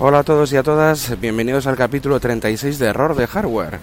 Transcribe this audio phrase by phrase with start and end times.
[0.00, 3.80] Hola a todos y a todas, bienvenidos al capítulo 36 de Error de Hardware.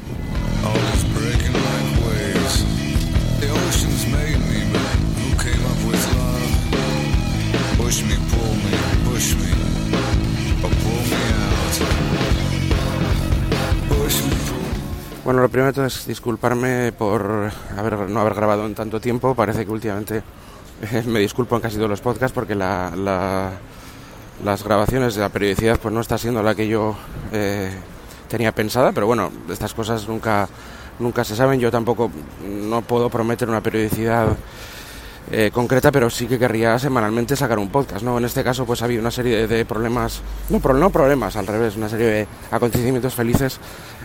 [15.25, 19.35] Bueno, lo primero es disculparme por haber, no haber grabado en tanto tiempo.
[19.35, 20.23] Parece que últimamente
[21.07, 23.51] me disculpo en casi todos los podcasts porque la,
[24.45, 26.95] las grabaciones de la periodicidad pues no está siendo la que yo
[27.33, 27.71] eh,
[28.29, 28.91] tenía pensada.
[28.91, 30.47] Pero bueno, estas cosas nunca,
[30.99, 31.59] nunca se saben.
[31.59, 32.11] Yo tampoco
[32.47, 34.27] no puedo prometer una periodicidad
[35.31, 38.19] eh, concreta, pero sí que querría semanalmente sacar un podcast, ¿no?
[38.19, 41.75] En este caso, pues ha habido una serie de, problemas, no, no problemas, al revés,
[41.75, 43.59] una serie de acontecimientos felices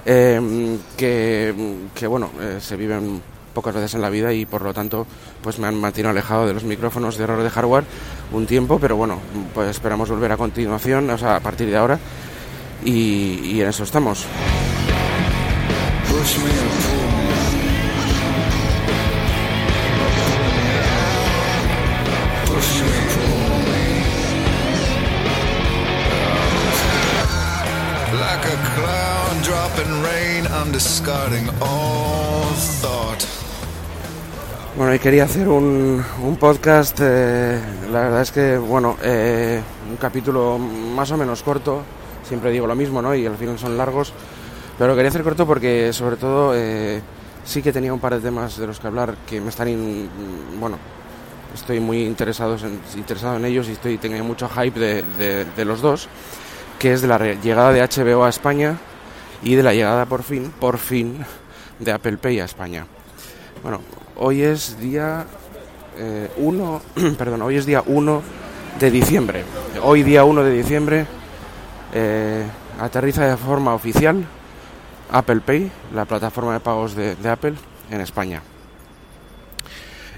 [0.06, 3.20] eh, que, bueno, eh, se viven
[3.54, 5.06] pocas veces en la vida y por lo tanto
[5.42, 7.84] pues me han mantenido alejado de los micrófonos de error de hardware
[8.32, 9.18] un tiempo, pero bueno,
[9.54, 11.98] pues esperamos volver a continuación, o sea, a partir de ahora
[12.84, 14.26] y, y en eso estamos.
[34.80, 37.60] Bueno, y quería hacer un, un podcast, eh,
[37.92, 41.82] la verdad es que, bueno, eh, un capítulo más o menos corto,
[42.26, 43.14] siempre digo lo mismo, ¿no?
[43.14, 44.14] Y al final son largos,
[44.78, 47.02] pero quería hacer corto porque sobre todo eh,
[47.44, 49.68] sí que tenía un par de temas de los que hablar que me están,
[50.58, 50.78] bueno,
[51.54, 55.82] estoy muy interesado en, interesado en ellos y estoy tengo mucho hype de, de los
[55.82, 56.08] dos,
[56.78, 58.78] que es de la llegada de HBO a España
[59.42, 61.22] y de la llegada por fin, por fin,
[61.78, 62.86] de Apple Pay a España.
[63.62, 63.82] Bueno,
[64.20, 65.26] hoy es día
[66.36, 68.22] 1, eh, perdón, hoy es día 1
[68.78, 69.44] de diciembre.
[69.82, 71.06] Hoy día 1 de diciembre
[71.92, 72.44] eh,
[72.78, 74.24] aterriza de forma oficial
[75.10, 77.54] Apple Pay, la plataforma de pagos de, Apple
[77.90, 78.42] en España.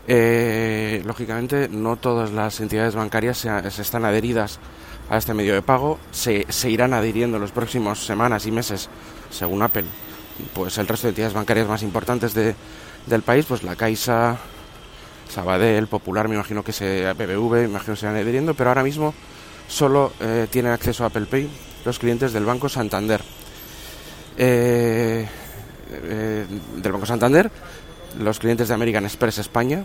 [0.08, 4.58] Eh, lógicamente, no todas las entidades bancarias se, están adheridas
[5.08, 8.88] a este medio de pago, se, se irán adhiriendo en las próximas semanas y meses,
[9.30, 9.84] según Apple,
[10.54, 12.54] pues el resto de entidades bancarias más importantes de,
[13.06, 14.38] del país, pues la Caixa,
[15.28, 18.82] Sabadell, Popular, me imagino que se BBV, me imagino que se van adhiriendo, pero ahora
[18.82, 19.14] mismo
[19.68, 21.48] solo eh, tienen acceso a Apple Pay
[21.84, 23.22] los clientes del Banco Santander.
[24.36, 25.26] Eh,
[25.90, 26.46] eh,
[26.76, 27.50] del Banco Santander,
[28.18, 29.84] los clientes de American Express España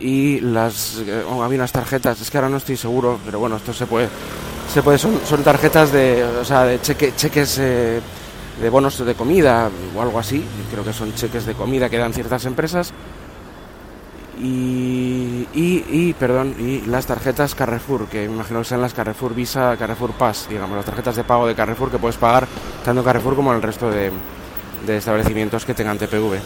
[0.00, 3.72] y las oh, había unas tarjetas, es que ahora no estoy seguro, pero bueno, esto
[3.72, 4.08] se puede
[4.72, 7.58] se puede son, son tarjetas de, o sea, de cheque, cheques
[8.60, 12.12] de bonos de comida o algo así, creo que son cheques de comida que dan
[12.12, 12.92] ciertas empresas.
[14.40, 20.12] Y, y, perdón, y las tarjetas Carrefour, que imagino que sean las Carrefour Visa, Carrefour
[20.12, 22.46] Pass, digamos, las tarjetas de pago de Carrefour que puedes pagar
[22.84, 24.12] tanto Carrefour como en el resto de,
[24.86, 26.38] de establecimientos que tengan TPV.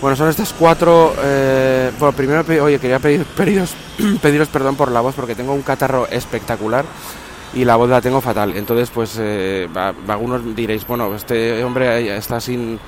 [0.00, 1.14] Bueno, son estas cuatro.
[1.22, 3.74] Eh, bueno, primero, oye, quería pedir, pediros,
[4.22, 6.84] pediros perdón por la voz porque tengo un catarro espectacular
[7.56, 8.54] y la voz la tengo fatal.
[8.54, 9.66] Entonces, pues eh,
[10.06, 12.78] algunos diréis, bueno, este hombre está sin,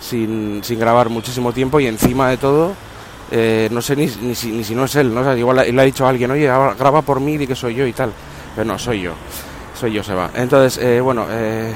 [0.00, 2.72] sin, sin, grabar muchísimo tiempo y encima de todo,
[3.30, 5.36] eh, no sé ni, si, ni, si, no es él, ¿no?
[5.36, 7.92] igual le ha dicho a alguien, oye, graba por mí, y que soy yo y
[7.92, 8.12] tal.
[8.56, 9.12] Pero no, soy yo,
[9.78, 10.30] soy yo, se va.
[10.34, 11.72] Entonces, eh, bueno, eh,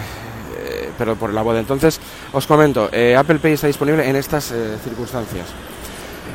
[0.59, 1.57] eh, pero por la voz.
[1.57, 2.01] Entonces,
[2.33, 5.47] os comento, eh, Apple Pay está disponible en estas circunstancias.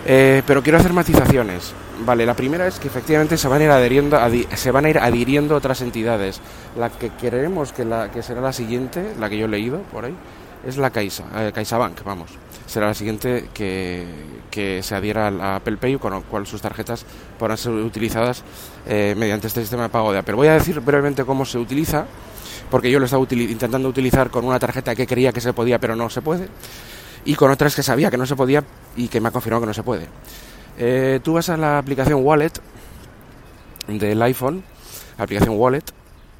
[0.06, 1.74] Pero quiero hacer matizaciones.
[2.06, 4.20] Vale, la primera es que efectivamente se van a ir adhiriendo,
[4.56, 6.42] se van a ir adhiriendo otras entidades.
[6.78, 10.06] La que queremos que, la, que será la siguiente, la que yo he leído por
[10.06, 10.16] ahí,
[10.66, 12.32] es la Caixa, eh, CaixaBank, vamos.
[12.66, 14.06] Será la siguiente que,
[14.50, 17.06] que, se adhiera a Apple Pay, con lo cual sus tarjetas
[17.38, 18.44] podrán ser utilizadas
[18.88, 20.34] eh, mediante este sistema de pago de Apple.
[20.34, 22.06] Voy a decir brevemente cómo se utiliza,
[22.72, 25.96] porque yo lo estaba intentando utilizar con una tarjeta que creía que se podía, pero
[25.96, 26.48] no se puede,
[27.26, 28.64] y con otras que sabía que no se podía
[28.96, 30.08] y que me ha confirmado que no se puede.
[30.78, 32.52] Eh, tú vas a la aplicación Wallet
[33.88, 34.64] del iPhone,
[35.18, 35.84] aplicación Wallet,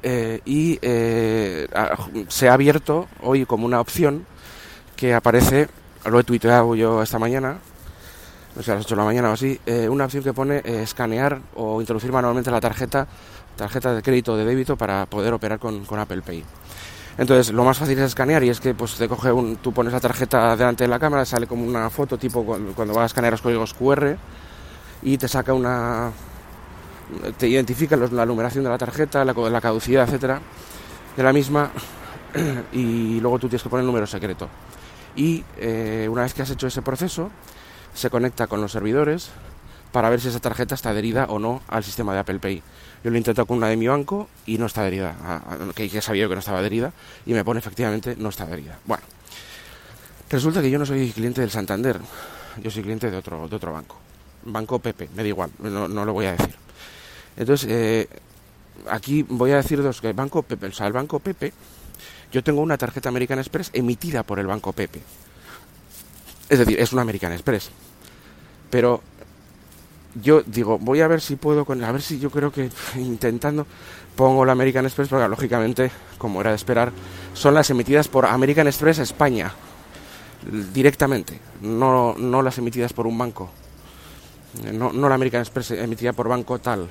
[0.02, 1.66] eh, y eh,
[2.28, 4.26] se ha abierto hoy como una opción
[4.94, 5.68] que aparece,
[6.04, 7.58] lo he tuiteado yo esta mañana,
[8.54, 9.60] no sé, a las 8 de la mañana o así,
[9.90, 13.06] una opción que pone escanear o introducir manualmente la tarjeta,
[13.56, 16.44] tarjeta de crédito o de débito para poder operar con, con Apple Pay.
[17.18, 19.92] Entonces, lo más fácil es escanear y es que pues te coge un, tú pones
[19.92, 23.32] la tarjeta delante de la cámara, sale como una foto tipo cuando, vas a escanear
[23.32, 24.16] los códigos QR
[25.02, 26.12] y te saca una
[27.38, 30.40] te identifica la numeración de la tarjeta, la, la caducidad, etcétera,
[31.16, 31.70] de la misma
[32.72, 34.48] y luego tú tienes que poner el número secreto.
[35.14, 37.30] Y eh, una vez que has hecho ese proceso,
[37.94, 39.30] se conecta con los servidores,
[39.92, 42.62] para ver si esa tarjeta está adherida o no al sistema de Apple Pay.
[43.04, 45.14] Yo lo he intentado con una de mi banco y no está adherida,
[45.74, 46.92] que, he sabido que no estaba adherida
[47.24, 48.78] y me pone efectivamente no está adherida.
[48.84, 49.04] Bueno,
[50.28, 52.00] resulta que yo no soy cliente del Santander,
[52.62, 53.96] yo soy cliente de otro, de otro banco.
[54.44, 56.54] Banco Pepe, me da igual, no, lo voy a decir.
[57.36, 58.08] Entonces, eh,
[58.88, 61.52] aquí voy a decir dos, que el Banco Pepe, o sea, el Banco Pepe,
[62.32, 65.00] yo tengo una tarjeta American Express emitida por el Banco Pepe.
[66.48, 67.70] Es decir, es una American Express.
[68.70, 69.02] Pero
[70.22, 73.66] yo digo, voy a ver si puedo, con, a ver si yo creo que intentando
[74.16, 76.90] pongo la American Express, porque lógicamente, como era de esperar,
[77.34, 79.52] son las emitidas por American Express España,
[80.72, 83.50] directamente, no, no las emitidas por un banco,
[84.72, 86.88] no, no la American Express emitida por banco tal,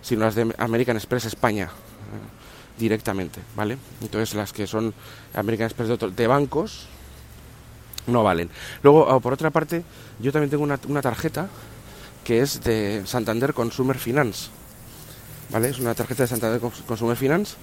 [0.00, 3.76] sino las de American Express España, eh, directamente, ¿vale?
[4.00, 4.94] Entonces las que son
[5.34, 6.86] American Express de, de bancos
[8.06, 8.48] no valen.
[8.82, 9.82] Luego, oh, por otra parte,
[10.18, 11.48] yo también tengo una, una tarjeta
[12.24, 14.48] que es de Santander Consumer Finance.
[15.50, 15.68] ¿Vale?
[15.68, 17.56] Es una tarjeta de Santander Consumer Finance.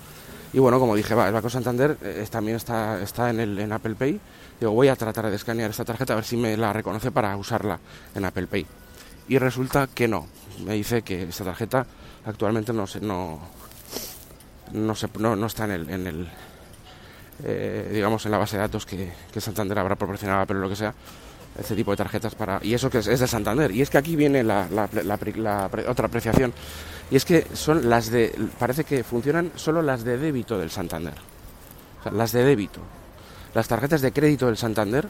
[0.53, 3.71] Y bueno, como dije, va, el Banco Santander eh, también está, está en, el, en
[3.71, 4.19] Apple Pay.
[4.59, 7.35] Digo, voy a tratar de escanear esta tarjeta a ver si me la reconoce para
[7.35, 7.79] usarla
[8.13, 8.65] en Apple Pay.
[9.27, 10.27] Y resulta que no.
[10.63, 11.85] Me dice que esta tarjeta
[12.25, 13.39] actualmente no se, no,
[14.73, 16.29] no, se, no, está en el, en el
[17.43, 20.75] eh, digamos en la base de datos que, que Santander habrá proporcionado pero lo que
[20.75, 20.93] sea
[21.59, 23.71] este tipo de tarjetas para y eso que es, de Santander.
[23.71, 24.67] Y es que aquí viene la,
[25.87, 26.53] otra apreciación.
[27.09, 31.15] Y es que son las de parece que funcionan solo las de débito del Santander.
[32.11, 32.79] Las de débito.
[33.53, 35.07] Las tarjetas de crédito del Santander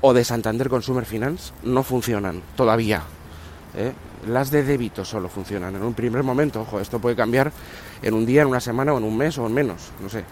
[0.00, 3.04] o de Santander Consumer Finance no funcionan todavía
[3.74, 3.92] ¿eh?
[4.28, 6.62] las de débito solo funcionan en un primer momento.
[6.62, 7.52] Ojo esto puede cambiar
[8.02, 10.24] en un día en una semana o en un mes o en menos no sé.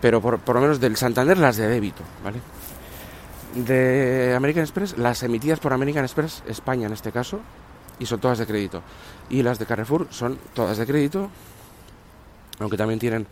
[0.00, 2.40] Pero por, por lo menos del Santander las de débito vale
[3.54, 7.40] de American Express, las emitidas por American Express España en este caso,
[7.98, 8.82] y son todas de crédito.
[9.30, 11.30] Y las de Carrefour son todas de crédito,
[12.58, 13.26] aunque también tienen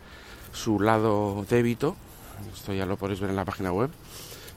[0.53, 1.97] su lado débito,
[2.55, 3.91] esto ya lo podéis ver en la página web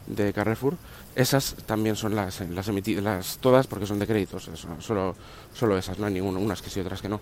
[0.07, 0.75] de Carrefour.
[1.15, 4.49] Esas también son las, las emitidas, todas porque son de créditos,
[4.79, 5.15] solo,
[5.53, 7.21] solo esas, no hay ninguna, unas que sí, otras que no.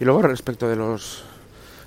[0.00, 1.24] Y luego respecto de los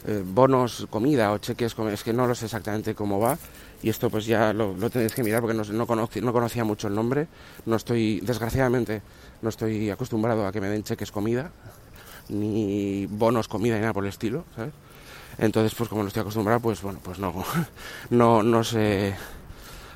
[0.07, 3.37] eh, bonos comida o cheques, es que no lo sé exactamente cómo va,
[3.83, 6.95] y esto pues ya lo, tenéis que mirar porque no, no, no, conocía mucho el
[6.95, 7.27] nombre,
[7.65, 9.01] no estoy, desgraciadamente,
[9.41, 11.51] no estoy acostumbrado a que me den cheques comida,
[12.29, 14.73] ni bonos comida ni nada por el estilo, ¿sabes?
[15.37, 17.33] Entonces, pues como no estoy acostumbrado, pues bueno, pues no,
[18.09, 19.15] no, no sé,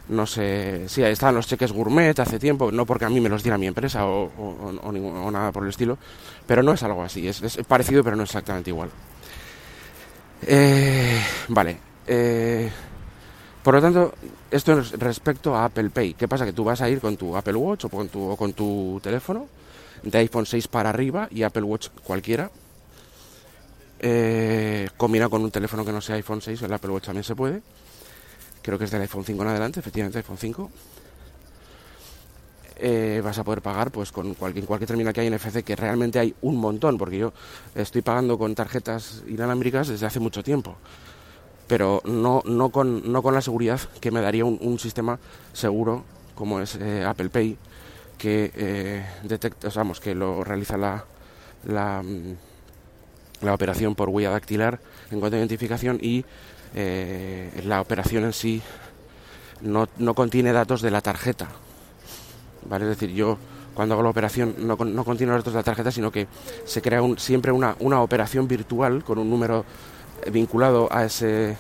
[0.09, 3.43] no sé, sí, estaban los cheques gourmet hace tiempo, no porque a mí me los
[3.43, 5.97] diera mi empresa o, o, nada por el estilo,
[6.45, 8.89] pero no es algo así, es, es parecido pero no exactamente igual.
[10.41, 11.77] Eh, vale,
[12.07, 12.71] eh,
[13.63, 14.13] por lo tanto,
[14.51, 16.13] esto es respecto a Apple Pay.
[16.13, 16.45] ¿Qué pasa?
[16.45, 19.47] Que tú vas a ir con tu Apple Watch o con tu, con tu teléfono
[20.03, 22.51] de iPhone 6 para arriba y Apple Watch cualquiera.
[23.99, 27.35] Eh, combina con un teléfono que no sea iPhone 6, el Apple Watch también se
[27.35, 27.61] puede.
[28.61, 30.71] Creo que es del iPhone 5 en adelante, efectivamente iPhone 5.
[32.77, 35.77] Eh, vas a poder pagar pues con cualquier, cualquier terminal que hay en NFC, que
[35.77, 37.33] realmente hay un montón, porque yo
[37.73, 40.75] estoy pagando con tarjetas inalámbricas desde hace mucho tiempo
[41.67, 45.19] pero no, no, con, no con la seguridad que me daría un, sistema
[45.53, 46.03] seguro
[46.35, 47.57] como es eh, Apple Pay,
[48.17, 51.05] que eh, detecta, vamos, que lo realiza la,
[51.65, 52.35] la, mm,
[53.41, 54.79] la, operación por huella dactilar
[55.11, 56.25] en cuanto a identificación y
[56.75, 58.61] eh, la operación en sí
[59.61, 61.47] no, no, contiene datos de la tarjeta.
[62.69, 62.85] ¿Vale?
[62.85, 63.37] Es decir, yo
[63.73, 66.27] cuando hago la operación no, no contiene los datos de la tarjeta, sino que
[66.65, 69.65] se crea un, siempre una, una operación virtual con un número
[70.31, 71.57] vinculado a, ese,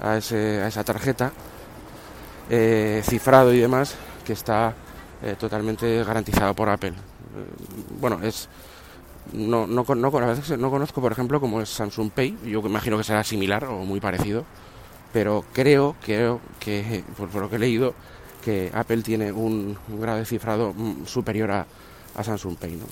[0.00, 1.32] a, ese, a esa tarjeta,
[2.48, 4.74] eh, cifrado y demás, que está
[5.22, 6.90] eh, totalmente garantizado por Apple.
[6.90, 6.94] Eh,
[8.00, 8.48] bueno, es
[9.32, 13.22] no, no, no, no conozco, por ejemplo, como es Samsung Pay, yo imagino que será
[13.24, 14.44] similar o muy parecido,
[15.12, 17.94] pero creo, creo que, por, lo que he leído,
[18.44, 21.66] que Apple tiene un, grado de cifrado mm, superior a,
[22.22, 22.76] Samsung Pay.
[22.76, 22.84] ¿no?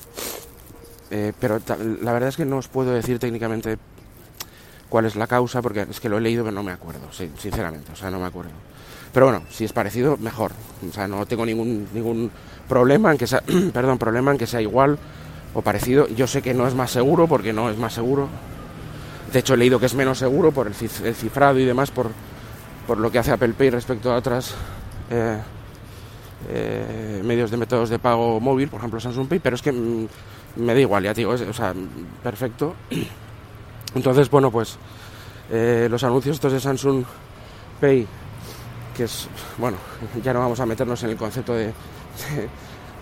[1.39, 1.61] pero
[2.01, 3.77] la verdad es que no os puedo decir técnicamente
[4.89, 7.93] cuál es la causa, porque es que lo he leído pero no me acuerdo, sinceramente,
[7.93, 8.53] o sea, no me acuerdo.
[9.13, 10.53] Pero bueno, si es parecido, mejor.
[10.89, 12.31] O sea, no tengo ningún, ningún
[12.69, 13.43] problema en que sea,
[13.73, 14.99] perdón, problema en que sea igual
[15.55, 16.07] o parecido.
[16.09, 18.29] Yo sé que no es más seguro porque no es más seguro.
[19.33, 22.11] De hecho, he leído que es menos seguro por el, cifrado y demás, por,
[22.87, 24.55] por lo que hace Apple Pay respecto a otras
[25.11, 25.39] eh,
[26.49, 30.07] eh, medios de métodos de pago móvil, por ejemplo Samsung Pay, pero es que mm,
[30.57, 31.75] me da igual, ya digo, o sea,
[32.23, 32.75] perfecto.
[33.95, 34.79] Entonces, bueno, pues
[35.51, 37.05] eh, los anuncios estos de Samsung
[37.81, 38.07] Pay,
[38.97, 39.77] que es, bueno,
[40.23, 41.73] ya no vamos a meternos en el concepto de,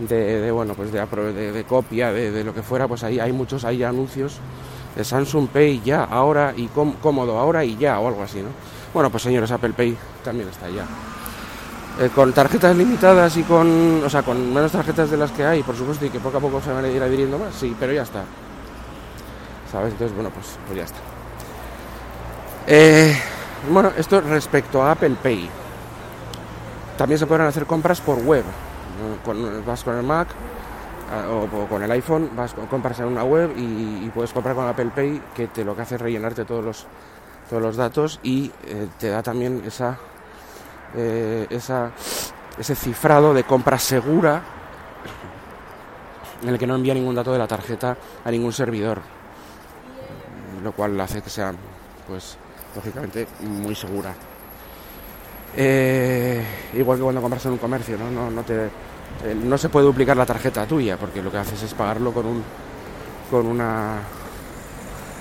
[0.00, 3.82] de, bueno, pues de, de, copia, de, lo que fuera, pues ahí hay muchos, hay
[3.82, 4.38] anuncios
[4.96, 8.48] de Samsung Pay ya, ahora y cómodo, ahora y ya, o algo así, ¿no?
[8.92, 10.86] Bueno, pues señores, Apple Pay también está ya.
[12.00, 15.64] Eh, con tarjetas limitadas y con, o sea, con menos tarjetas de las que hay,
[15.64, 17.92] por supuesto, y que poco a poco se van a ir adhiriendo más, sí, pero
[17.92, 18.22] ya está.
[19.72, 19.92] ¿Sabes?
[19.92, 20.98] Entonces, bueno, pues, pues ya está.
[22.68, 23.20] Eh,
[23.72, 25.50] bueno, esto respecto a Apple Pay.
[26.96, 28.44] También se pueden hacer compras por web.
[29.66, 30.28] vas con el Mac
[31.30, 35.20] o, con el iPhone, vas compras en una web y, puedes comprar con Apple Pay,
[35.34, 36.86] que te lo que hace es rellenarte todos los,
[37.50, 39.98] todos los datos y eh, te da también esa
[40.96, 41.92] eh, esa,
[42.58, 44.42] ese cifrado de compra segura
[46.42, 49.00] en el que no envía ningún dato de la tarjeta a ningún servidor,
[50.62, 51.52] lo cual hace que sea,
[52.06, 52.36] pues,
[52.74, 54.14] lógicamente, muy segura.
[55.56, 58.30] Eh, igual que cuando compras en un comercio, ¿no?
[58.30, 61.74] No, te, eh, no se puede duplicar la tarjeta tuya, porque lo que haces es
[61.74, 62.42] pagarlo con un,
[63.30, 63.98] con una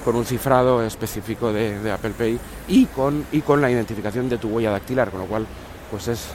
[0.08, 4.48] con un cifrado específico de, Apple Pay y con, y con la identificación de tu
[4.48, 5.46] huella dactilar, con lo cual
[5.92, 6.30] pues es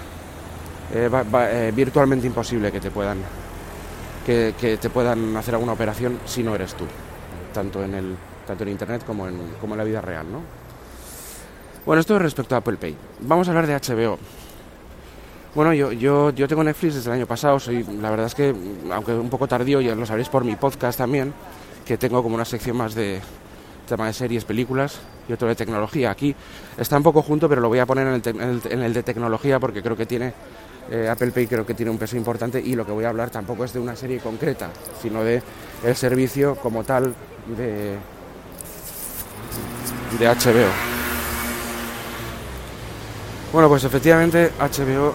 [0.93, 3.17] eh, eh, virtualmente imposible que te puedan
[4.26, 6.85] que, te puedan hacer alguna operación si no eres tú,
[7.55, 8.14] tanto en el
[8.47, 10.41] tanto en internet como en, como en la vida real, ¿no?
[11.87, 12.95] Bueno, esto respecto a Apple Pay.
[13.21, 14.19] Vamos a hablar de HBO.
[15.55, 18.55] Bueno, yo, yo, yo tengo Netflix desde el año pasado, soy, la verdad es que,
[18.93, 21.33] aunque un poco tardío, ya lo sabréis por mi podcast también,
[21.87, 23.23] que tengo como una sección más de,
[23.87, 26.11] tema de series, películas y otro de tecnología.
[26.11, 26.35] Aquí
[26.77, 29.97] está un poco junto, pero lo voy a poner en el, de tecnología porque creo
[29.97, 30.33] que tiene
[30.91, 33.31] eh, Apple Pay creo que tiene un peso importante y lo que voy a hablar
[33.31, 34.71] tampoco es de una serie concreta,
[35.01, 35.43] sino de
[35.85, 37.15] el servicio como tal
[37.57, 37.97] de
[40.19, 40.69] de HBO.
[43.53, 45.15] Bueno, pues efectivamente HBO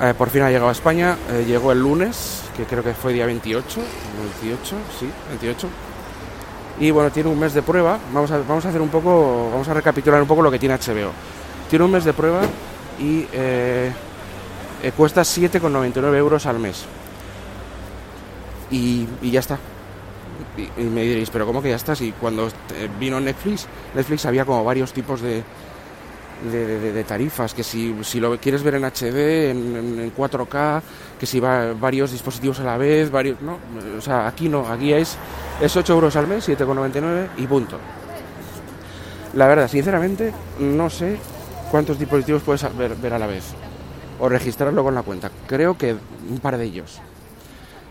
[0.00, 3.12] eh, por fin ha llegado a España, eh, llegó el lunes, que creo que fue
[3.12, 3.80] día 28,
[4.42, 5.68] 28, sí, 28
[6.80, 7.98] y bueno, tiene un mes de prueba.
[8.12, 10.76] Vamos a, vamos a hacer un poco, vamos a recapitular un poco lo que tiene
[10.76, 11.10] HBO.
[11.68, 12.42] Tiene un mes de prueba
[12.98, 13.92] y eh,
[14.82, 16.84] eh, cuesta 7,99 euros al mes.
[18.70, 19.58] Y, ya está.
[20.56, 21.96] Y, me diréis, pero ¿cómo que ya está?
[21.96, 22.48] Si cuando
[22.98, 25.42] vino Netflix, Netflix había como varios tipos de,
[26.44, 30.82] de, tarifas, que si, si, lo quieres ver en HD, en, 4K,
[31.18, 33.40] que si va varios dispositivos a la vez, varios...
[33.40, 33.58] No,
[33.96, 35.16] o sea, aquí no, aquí es,
[35.60, 37.78] es 8 euros al mes, 7,99 y punto.
[39.34, 41.18] La verdad, sinceramente, no sé
[41.70, 43.44] cuántos dispositivos puedes ver, ver, a la vez
[44.20, 45.30] o registrarlo con la cuenta.
[45.46, 45.96] Creo que
[46.28, 47.00] un par de ellos.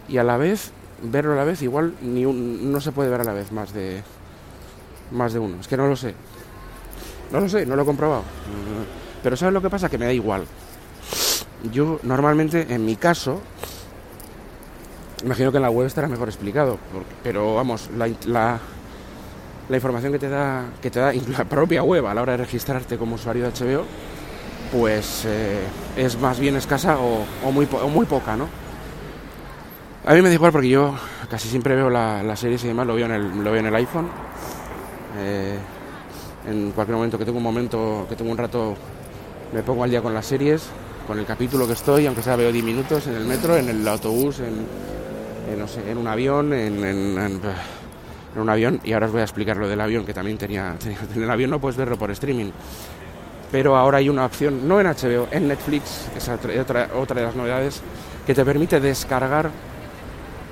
[0.09, 0.71] Y a la vez,
[1.03, 4.03] verlo a la vez, igual ni no se puede ver a la vez más de
[5.11, 5.59] más de uno.
[5.59, 6.15] Es que no lo sé.
[7.31, 8.24] No lo sé, no lo he comprobado.
[9.24, 9.89] Pero ¿sabes lo que pasa?
[9.89, 10.46] Que me da igual.
[11.72, 13.41] Yo normalmente, en mi caso,
[15.24, 16.77] imagino que en la web estará mejor explicado,
[17.24, 18.60] pero vamos, la, la,
[19.75, 22.98] información que te da que te da la propia web a la hora de registrarte
[22.98, 23.86] como usuario de HBO,
[24.72, 25.63] pues eh,
[25.98, 28.48] es más bien escasa o, muy, muy poca, ¿no?
[30.05, 30.96] A mí me da igual porque yo
[31.29, 33.65] casi siempre veo la, la series y demás, lo veo en el, lo veo en
[33.65, 34.07] el iPhone.
[35.17, 35.57] Eh,
[36.47, 38.75] en cualquier momento que tengo un momento, que tengo un rato,
[39.53, 40.63] me pongo al día con las series,
[41.05, 43.87] con el capítulo que estoy, aunque sea veo 10 minutos en el metro, en el
[43.87, 47.41] autobús, en, no sé, en un avión, en, en,
[48.35, 50.75] un avión, y ahora os voy a explicar lo del avión, que también tenía,
[51.15, 52.51] en el avión no puedes verlo por streaming,
[53.51, 57.27] pero ahora hay una opción, no en HBO, en Netflix, que es otra, otra de
[57.27, 57.81] las novedades,
[58.25, 59.49] que te permite descargar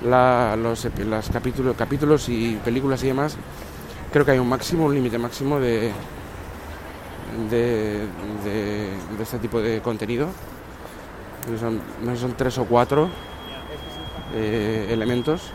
[0.02, 3.36] los, los capítulos, capítulos y películas y demás
[4.16, 5.92] creo que hay un máximo, un límite máximo de,
[7.50, 8.06] de,
[8.42, 10.28] de, este tipo de contenido.
[11.60, 11.78] Son,
[12.16, 13.10] son tres o cuatro
[14.34, 15.50] eh, elementos,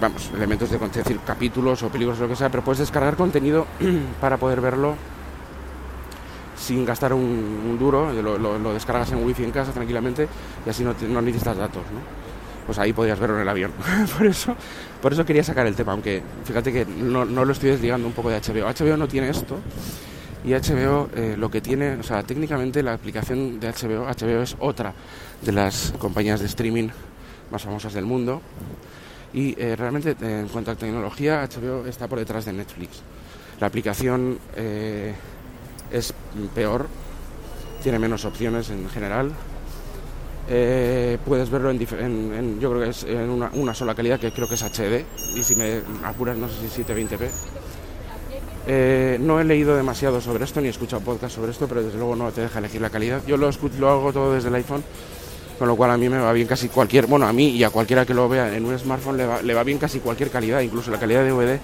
[0.00, 3.68] vamos, elementos de decir capítulos o películas o lo que sea, pero puedes descargar contenido
[4.20, 4.96] para poder verlo
[6.56, 10.26] sin gastar un, duro, lo, lo, descargas en wifi en casa tranquilamente
[10.66, 11.84] y así no, no necesitas datos.
[11.92, 12.31] ¿no?
[12.66, 13.72] Pues ahí podrías verlo en el avión.
[14.18, 14.54] por, eso,
[15.00, 18.30] por eso quería sacar el tema, aunque fíjate que no, lo estoy desligando un poco
[18.30, 18.68] de HBO.
[18.68, 19.58] HBO no tiene esto
[20.44, 24.56] y HBO eh, lo que tiene, o sea, técnicamente la aplicación de HBO, HBO es
[24.58, 24.92] otra
[25.40, 26.88] de las compañías de streaming
[27.50, 28.40] más famosas del mundo
[29.32, 33.02] y eh, realmente en cuanto a tecnología HBO está por detrás de Netflix.
[33.60, 35.14] La aplicación eh,
[35.92, 36.12] es
[36.54, 36.88] peor,
[37.82, 39.32] tiene menos opciones en general
[40.48, 44.56] eh, puedes verlo en, yo creo que es en una, sola calidad que creo que
[44.56, 45.04] es HD
[45.36, 47.28] y si me apuras no sé si 720p
[48.66, 51.98] eh, no he leído demasiado sobre esto ni he escuchado podcast sobre esto pero desde
[51.98, 53.20] luego no te deja elegir la calidad.
[53.26, 54.82] Yo lo, lo hago todo desde el iPhone
[55.58, 57.70] con lo cual a mí me va bien casi cualquier, bueno, a mí y a
[57.70, 60.60] cualquiera que lo vea en un smartphone le va, le va bien casi cualquier calidad,
[60.60, 61.60] incluso la calidad de DVD,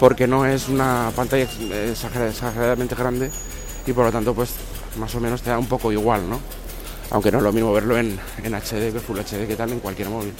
[0.00, 1.46] porque no es una pantalla
[1.88, 3.30] exageradamente grande
[3.86, 4.54] y por lo tanto pues
[4.98, 6.40] más o menos te da un poco igual, ¿no?
[7.10, 9.80] Aunque no es lo mismo verlo en, en HD que Full HD que tal en
[9.80, 10.32] cualquier móvil.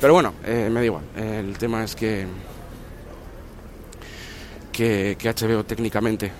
[0.00, 1.04] Pero bueno, eh, me da igual.
[1.16, 2.26] El tema es que,
[4.72, 6.30] que, HBO técnicamente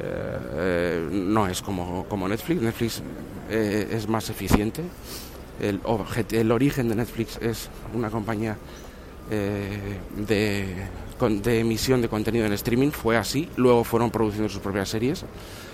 [0.00, 2.62] eh, no es como, como Netflix.
[2.62, 3.02] Netflix
[3.50, 4.82] eh, es más eficiente.
[5.60, 5.80] El,
[6.30, 8.56] el, origen de Netflix es una compañía
[9.30, 10.86] eh, de,
[11.28, 12.90] de, emisión de contenido en streaming.
[12.90, 13.48] Fue así.
[13.56, 15.24] Luego fueron produciendo sus propias series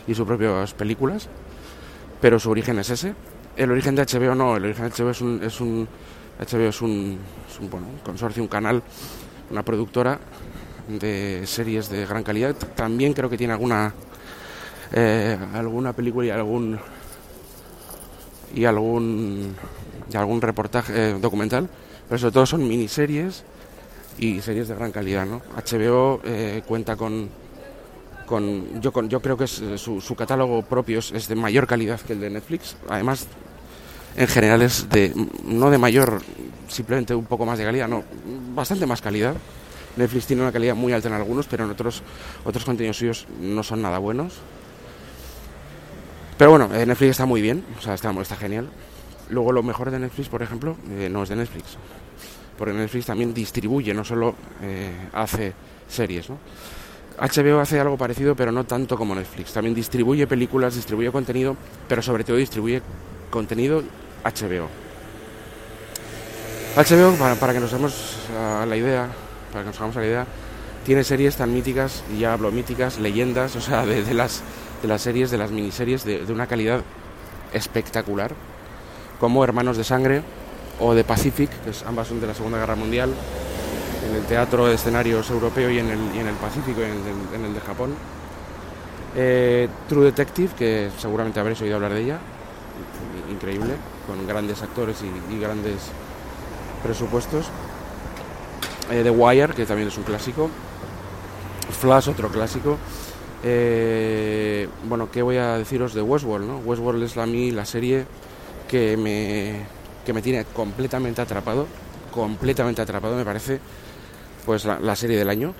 [0.06, 1.28] y sus propias películas.
[2.20, 3.14] Pero su origen es ese.
[3.56, 4.56] El origen de HBO no.
[4.56, 5.88] El origen de HBO es un, es un
[6.38, 7.18] HBO es un,
[7.50, 8.82] es un, bueno, un consorcio, un canal,
[9.50, 10.18] una productora
[10.88, 12.54] de series de gran calidad.
[12.54, 13.92] También creo que tiene alguna
[14.92, 16.78] eh, alguna película y algún
[18.54, 19.54] y algún
[20.10, 21.68] y algún reportaje eh, documental,
[22.08, 23.44] pero sobre todo son miniseries
[24.18, 25.26] y series de gran calidad.
[25.26, 25.42] ¿no?
[25.54, 27.28] HBO eh, cuenta con,
[28.28, 31.66] con yo, con, yo creo que es, su, su, catálogo propio es, es, de mayor
[31.66, 32.76] calidad que el de Netflix.
[32.88, 33.26] Además,
[34.16, 35.12] en general es de
[35.44, 36.22] no de mayor,
[36.68, 38.04] simplemente un poco más de calidad, no,
[38.54, 39.34] bastante más calidad.
[39.96, 42.02] Netflix tiene una calidad muy alta en algunos, pero en otros
[42.44, 44.34] otros contenidos suyos no son nada buenos.
[46.36, 48.68] Pero bueno, Netflix está muy bien, o sea, está, está genial.
[49.30, 51.76] Luego lo mejor de Netflix, por ejemplo, eh, no es de Netflix.
[52.56, 55.52] Porque Netflix también distribuye, no solo eh, hace
[55.88, 56.38] series, ¿no?
[57.20, 59.52] HBO hace algo parecido, pero no tanto como Netflix.
[59.52, 61.56] También distribuye películas, distribuye contenido,
[61.88, 62.80] pero sobre todo distribuye
[63.30, 63.82] contenido
[64.24, 64.68] HBO.
[66.76, 69.08] HBO, para, que nos hagamos a la idea,
[69.52, 70.26] para que nos hagamos la idea,
[70.86, 74.42] tiene series tan míticas, y ya hablo míticas, leyendas, o sea, de, las
[74.80, 76.82] de las series, de las miniseries, de, de una calidad
[77.52, 78.32] espectacular,
[79.18, 80.22] como Hermanos de Sangre
[80.78, 83.12] o The Pacific, que ambas son de la Segunda Guerra Mundial,
[84.06, 87.34] en el teatro de escenarios europeo y en el, y en el Pacífico, en el,
[87.34, 87.94] en el de Japón.
[89.16, 92.18] Eh, True Detective, que seguramente habréis oído hablar de ella,
[93.30, 93.74] increíble,
[94.06, 95.76] con grandes actores y, grandes
[96.82, 97.46] presupuestos.
[98.90, 100.48] Eh, The Wire, que también es un clásico.
[101.80, 102.78] Flash, otro clásico.
[103.42, 106.46] Eh, bueno, ¿qué voy a deciros de Westworld?
[106.46, 106.58] ¿no?
[106.58, 108.06] Westworld es a mí la serie
[108.68, 109.66] que me,
[110.04, 111.66] que me tiene completamente atrapado,
[112.10, 113.60] completamente atrapado, me parece
[114.48, 115.52] pues la, serie del año.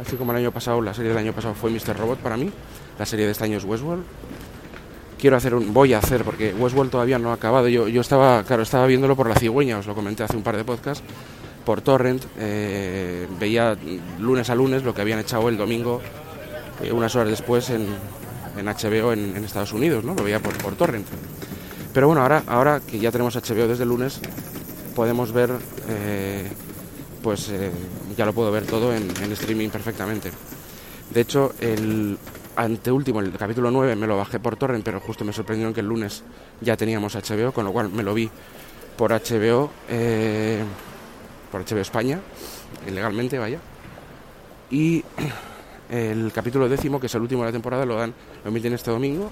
[0.00, 1.94] Así como el año pasado, la serie del año pasado fue Mr.
[1.98, 2.50] Robot para mí,
[2.98, 4.04] la serie de este año es Westworld.
[5.18, 7.68] Quiero hacer un, voy a hacer, porque Westworld todavía no ha acabado.
[7.68, 10.56] Yo, yo estaba, claro, estaba viéndolo por la cigüeña, os lo comenté hace un par
[10.56, 11.04] de podcasts,
[11.66, 12.24] por Torrent.
[12.38, 13.76] Eh, veía
[14.18, 16.00] lunes a lunes lo que habían echado el domingo
[16.82, 17.86] eh, unas horas después en,
[18.56, 20.14] HBO en, Estados Unidos, ¿no?
[20.14, 21.06] Lo veía por, torrent.
[21.92, 24.20] Pero bueno, ahora, ahora que ya tenemos HBO desde lunes,
[24.96, 25.50] podemos ver,
[25.90, 26.48] eh,
[27.22, 27.70] pues eh,
[28.16, 30.30] ya lo puedo ver todo en, streaming perfectamente.
[31.10, 32.18] De hecho, el
[32.56, 35.86] anteúltimo, el capítulo 9, me lo bajé por torrent, pero justo me sorprendió que el
[35.86, 36.24] lunes
[36.60, 38.28] ya teníamos HBO, con lo cual me lo vi
[38.96, 40.62] por HBO, eh,
[41.50, 42.20] por HBO España,
[42.86, 43.60] ilegalmente, vaya.
[44.70, 45.04] Y
[45.90, 48.90] el capítulo décimo, que es el último de la temporada, lo dan, lo emiten este
[48.90, 49.30] domingo,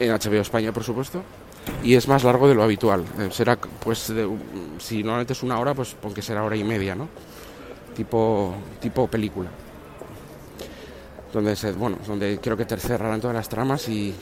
[0.00, 1.22] en HBO España, por supuesto,
[1.82, 3.04] y es más largo de lo habitual.
[3.18, 4.28] Eh, será, pues, de,
[4.78, 7.08] si normalmente es una hora, pues porque será hora y media, ¿no?
[7.94, 9.50] Tipo, tipo película.
[11.32, 14.14] Donde, se, bueno, donde creo que cerrarán todas las tramas y,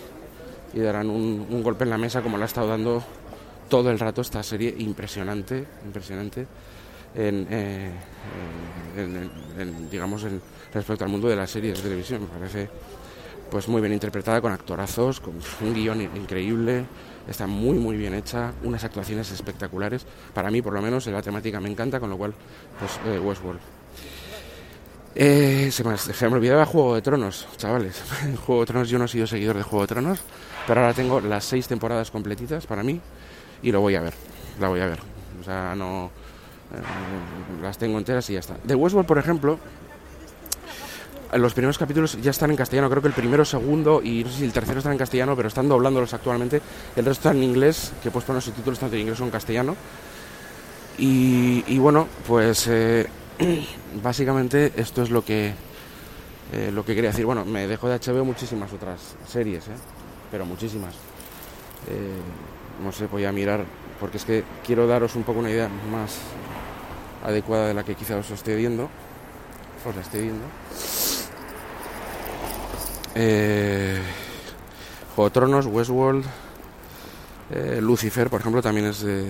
[0.74, 3.02] y darán un, golpe en la mesa como la ha estado dando
[3.68, 6.46] todo el rato esta serie impresionante, impresionante
[7.14, 7.90] en, eh,
[8.96, 10.24] en, en, digamos,
[10.72, 12.22] respecto al mundo de las series de televisión.
[12.22, 12.68] Me parece
[13.50, 16.84] pues muy bien interpretada, con actorazos, con un guion increíble,
[17.28, 20.06] está muy muy bien hecha, unas actuaciones espectaculares.
[20.34, 22.34] Para mí, por lo menos, la temática me encanta, con lo cual,
[22.78, 23.60] pues eh, Westworld.
[25.14, 28.02] Se, me, se me olvidaba Juego de Tronos, chavales.
[28.46, 30.20] Juego de Tronos, yo no he sido seguidor de Juego de Tronos,
[30.66, 33.00] pero ahora tengo las seis temporadas completitas para mí
[33.62, 34.14] y lo voy a ver.
[34.60, 34.98] La voy a ver.
[35.40, 36.10] O sea, no.
[36.72, 38.56] Eh, las tengo enteras y ya está.
[38.62, 39.58] De Westworld, por ejemplo,
[41.32, 44.38] los primeros capítulos ya están en castellano, creo que el primero, segundo y no sé
[44.38, 46.60] si el tercero están en castellano, pero están doblándolos actualmente.
[46.94, 49.76] El resto está en inglés, que puedes poner subtítulos tanto en inglés como en castellano.
[50.98, 53.06] Y, bueno, pues eh,
[54.02, 55.52] básicamente esto es lo que
[56.52, 57.26] eh, lo que quería decir.
[57.26, 59.76] Bueno, me dejo de HBO muchísimas otras series, ¿eh?
[60.30, 60.94] pero muchísimas.
[61.88, 62.20] Eh,
[62.82, 63.64] no sé, voy a mirar,
[63.98, 66.18] porque es que quiero daros un poco una idea más
[67.24, 68.88] adecuada de la que quizá os esté viendo.
[69.86, 70.44] Os la esté viendo.
[73.18, 73.98] Eh,
[75.16, 76.24] Westworld,
[77.48, 79.22] Eh, Lucifer, por ejemplo, también es de,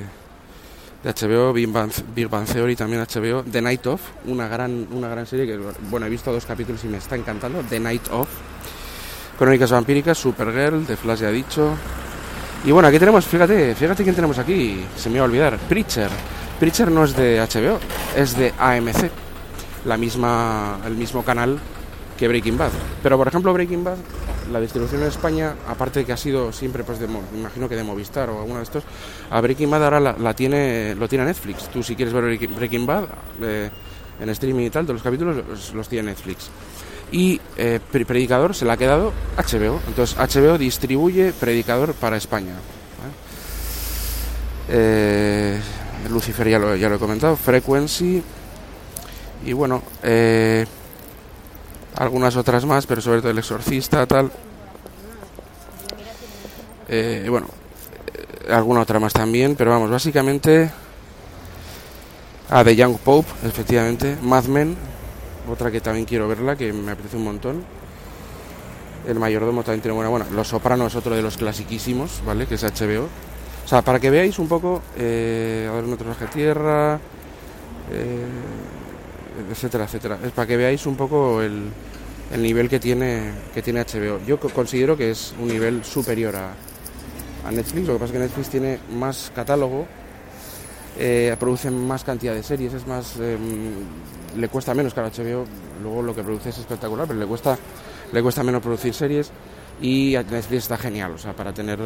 [1.03, 5.09] de HBO, Big Bang, Big Bang, Theory también HBO, The Night Of, una gran, una
[5.09, 8.29] gran serie que, bueno, he visto dos capítulos y me está encantando, The Night Of,
[9.38, 11.75] Crónicas Vampíricas, Supergirl, The Flash ya dicho,
[12.64, 16.09] y bueno, aquí tenemos, fíjate, fíjate quién tenemos aquí, se me iba a olvidar, Preacher,
[16.59, 17.79] Preacher no es de HBO,
[18.16, 19.11] es de AMC,
[19.85, 21.61] la misma, el mismo canal
[22.16, 22.70] que Breaking Bad,
[23.02, 23.96] pero por ejemplo Breaking Bad
[24.52, 27.83] la distribución en España, aparte que ha sido siempre, pues de, me imagino que de
[27.83, 28.85] Movistar o alguno de estos,
[29.31, 31.68] a Breaking Bad ahora la, tiene, lo tiene Netflix.
[31.68, 33.05] Tú si quieres ver Breaking Bad
[33.42, 33.70] eh,
[34.20, 36.48] en streaming y tal, todos los capítulos los, tiene Netflix.
[37.12, 39.81] Y eh, Predicador se la ha quedado HBO.
[39.87, 42.55] Entonces HBO distribuye Predicador para España.
[44.68, 45.61] Eh,
[46.11, 48.22] Lucifer ya lo, he comentado, Frequency.
[49.44, 49.83] Y bueno,
[51.97, 54.31] algunas otras más, pero sobre todo el exorcista, tal.
[56.89, 57.49] Eh, bueno,
[58.15, 60.71] eh, alguna otra más también, pero vamos, básicamente
[62.49, 64.77] a The Young Pope, efectivamente, Mad Men,
[65.51, 67.65] otra que también quiero verla, que me apetece un montón.
[69.07, 72.47] El mayordomo también tiene buena, bueno, Los Sopranos es otro de los clasiquísimos, ¿vale?
[72.47, 73.09] Que es HBO.
[73.65, 76.99] O sea, para que veáis un poco, eh, a ver, un otro tierra,
[77.91, 78.27] eh,
[79.51, 80.18] etcétera, etcétera.
[80.25, 81.70] Es para que veáis un poco el,
[82.33, 84.20] el nivel que tiene, que tiene HBO.
[84.27, 86.55] Yo considero que es un nivel superior a,
[87.51, 89.87] Netflix, lo que pasa es que Netflix tiene más catálogo,
[90.99, 93.85] eh, produce más cantidad de series, es más em,
[94.37, 95.44] le cuesta menos, claro, HBO
[95.81, 97.57] luego lo que produce es espectacular, pero le cuesta,
[98.12, 99.31] le cuesta menos producir series
[99.81, 101.79] y Netflix está genial, o sea, para tener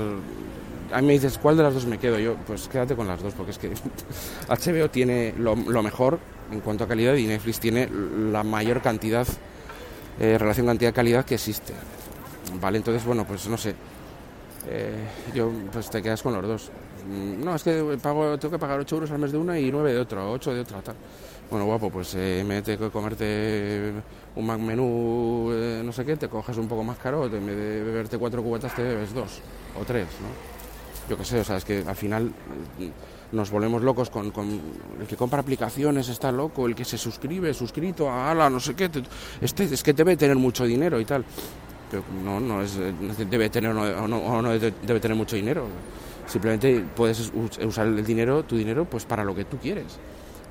[0.93, 2.19] a mí me dices, ¿cuál de las dos me quedo?
[2.19, 3.71] Yo, pues quédate con las dos, porque es que
[4.49, 6.19] HBO tiene lo, mejor
[6.51, 7.89] en cuanto a calidad y Netflix tiene
[8.31, 9.27] la mayor cantidad,
[10.19, 11.73] eh, relación cantidad-calidad que existe.
[12.61, 13.75] Vale, entonces, bueno, pues no sé.
[14.69, 14.95] Eh,
[15.35, 16.71] yo, pues te quedas con los dos.
[17.09, 19.71] Mm, no, es que pago, tengo que pagar 8 euros al mes de una y
[19.71, 20.97] 9 de otro, 8 de otra, tal.
[21.51, 23.93] Bueno, guapo, pues eh, me que comerte
[24.37, 27.57] un Mac menú, eh, no sé qué, te coges un poco más caro, en vez
[27.57, 29.41] de beberte cuatro cubetas te bebes dos
[29.77, 30.60] o tres, ¿no?
[31.11, 34.27] Yo qué sé, o sea, es que al final mm, nos volvemos locos con,
[35.01, 38.75] el que compra aplicaciones está loco, el que se suscribe, suscrito a ala, no sé
[38.77, 38.89] qué,
[39.41, 41.25] este es que debe tener mucho dinero y tal.
[41.91, 42.79] Pero no, no es,
[43.29, 45.67] debe tener o no, debe tener mucho dinero.
[46.29, 47.33] Simplemente puedes
[47.65, 49.99] usar el dinero, tu dinero, pues para lo que tú quieres.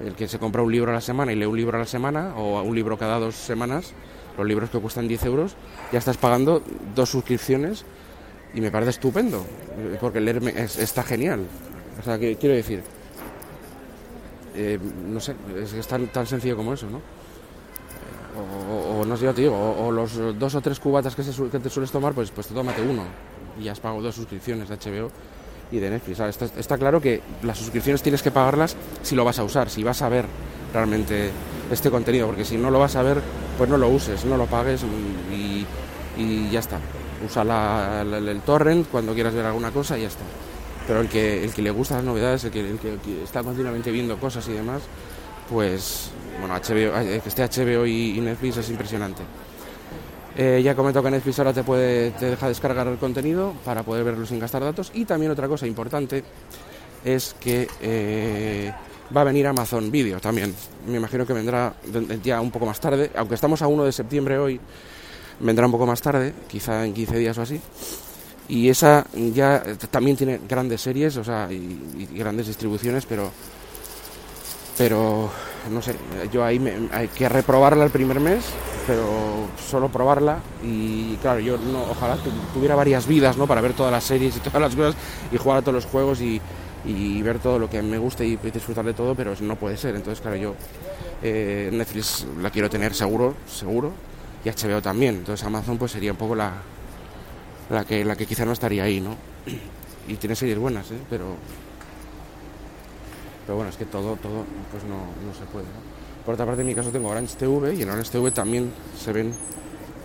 [0.03, 1.85] El que se compra un libro a la semana y lee un libro a la
[1.85, 3.93] semana o un libro cada dos semanas,
[4.37, 5.55] los libros que cuestan 10 euros,
[5.93, 6.61] ya estás pagando
[6.93, 7.85] dos suscripciones
[8.53, 9.45] y me parece estupendo,
[9.99, 11.45] porque leerme está genial.
[11.99, 12.81] O sea, que quiero decir,
[14.55, 15.35] eh, no sé,
[15.77, 17.01] es, tan, tan sencillo como eso, ¿no?
[18.39, 21.69] O, no sé, yo te digo, o, los dos o tres cubatas que, que, te
[21.69, 23.03] sueles tomar, pues, pues te tómate uno
[23.59, 25.11] y has pagado dos suscripciones de HBO
[25.71, 26.19] y de Netflix.
[26.57, 30.01] Está, claro que las suscripciones tienes que pagarlas si lo vas a usar, si vas
[30.01, 30.25] a ver
[30.73, 31.31] realmente
[31.71, 33.21] este contenido, porque si no lo vas a ver,
[33.57, 34.81] pues no lo uses, no lo pagues
[36.17, 36.79] y ya está
[37.25, 40.23] usa el torrent cuando quieras ver alguna cosa y ya está.
[40.87, 44.47] Pero el que, el que le gusta las novedades, el que, está continuamente viendo cosas
[44.47, 44.81] y demás,
[45.49, 49.21] pues bueno, HBO, eh, que esté HBO y, Netflix es impresionante.
[50.35, 53.83] Eh, ya he comentado que Netflix ahora te, puede, te deja descargar el contenido para
[53.83, 54.91] poder verlo sin gastar datos.
[54.93, 56.23] Y también otra cosa importante
[57.05, 58.73] es que eh,
[59.15, 60.55] va a venir Amazon Video también.
[60.87, 61.73] Me imagino que vendrá
[62.23, 64.59] ya un poco más tarde, aunque estamos a 1 de septiembre hoy
[65.39, 67.59] vendrá un poco más tarde, quizá en 15 días o así.
[68.47, 73.31] Y esa ya también tiene grandes series, o sea, y, grandes distribuciones, pero
[74.77, 75.29] pero
[75.69, 75.93] no sé,
[76.31, 76.59] yo ahí
[76.93, 78.45] hay que reprobarla el primer mes,
[78.87, 79.05] pero
[79.69, 82.17] solo probarla y claro, yo no, ojalá
[82.53, 83.45] tuviera varias vidas, ¿no?
[83.45, 84.95] Para ver todas las series y todas las cosas
[85.31, 86.41] y jugar a todos los juegos y,
[86.85, 89.95] y ver todo lo que me guste y disfrutar de todo, pero no puede ser.
[89.95, 90.55] Entonces, claro, yo
[91.21, 93.91] eh, Netflix la quiero tener seguro, seguro,
[94.43, 95.15] y HBO también.
[95.15, 96.53] Entonces Amazon pues sería un poco la,
[97.69, 99.15] la, que, la que quizá no estaría ahí, ¿no?
[100.07, 100.99] Y tiene series buenas, ¿eh?
[101.09, 101.35] Pero,
[103.45, 105.67] pero bueno, es que todo, todo pues no, no se puede.
[106.25, 109.11] Por otra parte, en mi caso tengo Orange TV y en Orange TV también se
[109.11, 109.33] ven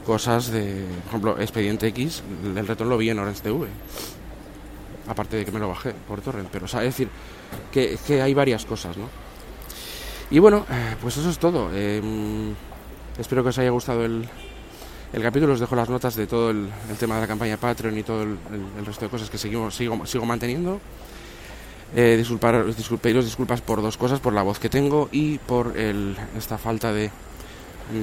[0.05, 3.66] cosas de, por ejemplo, Expediente X, el retorno lo vi en Orange TV.
[5.07, 7.09] Aparte de que me lo bajé por torrent, pero o sea, es decir,
[7.73, 9.09] que, que hay varias cosas, ¿no?
[10.31, 11.70] Y bueno, eh, pues eso es todo.
[11.73, 12.01] Eh,
[13.18, 14.29] Espero que os haya gustado el,
[15.12, 15.53] el capítulo.
[15.53, 18.38] Os dejo las notas de todo el, tema de la campaña Patreon y todo el,
[18.85, 20.81] resto de cosas que seguimos, sigo, sigo manteniendo.
[21.94, 22.64] Eh, disculpar,
[23.00, 26.92] pediros disculpas por dos cosas, por la voz que tengo y por el, esta falta
[26.92, 27.11] de,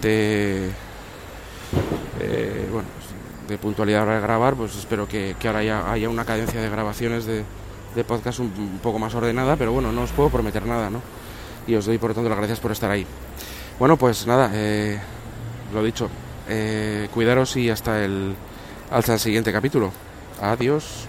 [0.02, 0.69] de
[2.21, 2.88] eh, bueno,
[3.50, 4.56] de puntualidad para grabar.
[4.56, 7.43] Pues espero que, ahora haya, haya una cadencia de grabaciones de,
[7.95, 11.02] de podcast un, poco más ordenada, pero bueno, no os puedo prometer nada, ¿no?
[11.67, 13.06] Y os doy por tanto las gracias por estar ahí.
[13.82, 15.00] Bueno, pues nada, eh,
[15.74, 16.08] lo dicho,
[16.48, 18.36] eh, cuidaros y hasta el,
[18.91, 19.91] hasta el siguiente capítulo.
[20.39, 21.08] Adiós.